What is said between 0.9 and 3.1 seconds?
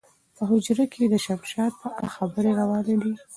کې د شمشاد په اړه خبرې روانې